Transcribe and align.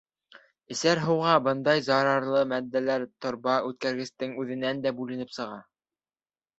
Эсәр 0.75 1.01
һыуға 1.07 1.33
бындай 1.49 1.83
зарарлы 1.89 2.41
матдәләр 2.55 3.07
торба 3.29 3.61
үткәргестең 3.71 4.37
үҙенән 4.45 4.85
дә 4.89 4.99
бүленеп 5.01 5.41
сыға. 5.41 5.65